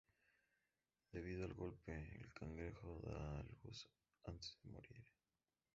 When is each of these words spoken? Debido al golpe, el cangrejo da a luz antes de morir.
Debido 1.11 1.45
al 1.45 1.53
golpe, 1.53 1.93
el 2.19 2.33
cangrejo 2.33 2.99
da 3.03 3.37
a 3.37 3.43
luz 3.63 3.87
antes 4.23 4.57
de 4.63 4.71
morir. 4.71 5.05